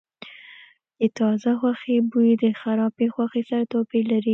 [0.99, 4.29] د تازه غوښې بوی د خرابې غوښې سره توپیر لري.